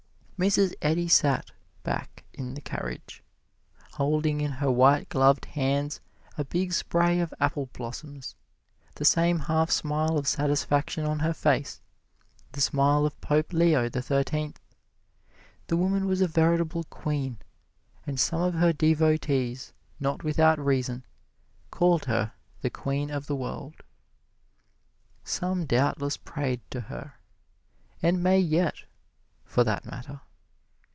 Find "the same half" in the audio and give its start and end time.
8.95-9.69